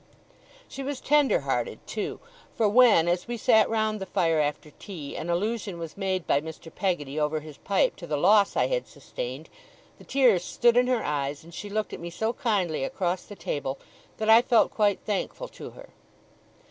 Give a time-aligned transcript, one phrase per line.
[0.67, 2.19] She was tender hearted, too;
[2.55, 6.41] for when, as we sat round the fire after tea, an allusion was made by
[6.41, 6.73] Mr.
[6.73, 9.47] Peggotty over his pipe to the loss I had sustained,
[9.99, 13.35] the tears stood in her eyes, and she looked at me so kindly across the
[13.35, 13.77] table,
[14.17, 15.89] that I felt quite thankful to her.